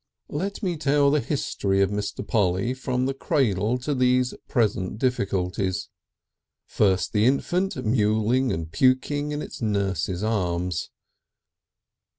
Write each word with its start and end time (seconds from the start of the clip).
Let 0.31 0.63
me 0.63 0.77
tell 0.77 1.11
the 1.11 1.19
history 1.19 1.79
of 1.83 1.91
Mr. 1.91 2.27
Polly 2.27 2.73
from 2.73 3.05
the 3.05 3.13
cradle 3.13 3.77
to 3.77 3.93
these 3.93 4.33
present 4.47 4.97
difficulties. 4.97 5.89
"First 6.65 7.13
the 7.13 7.25
infant, 7.27 7.75
mewling 7.75 8.51
and 8.51 8.71
puking 8.71 9.31
in 9.31 9.43
its 9.43 9.61
nurse's 9.61 10.23
arms." 10.23 10.89